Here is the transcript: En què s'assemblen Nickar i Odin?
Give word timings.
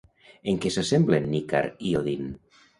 En 0.53 0.57
què 0.63 0.71
s'assemblen 0.77 1.29
Nickar 1.35 1.63
i 1.91 1.95
Odin? 2.03 2.35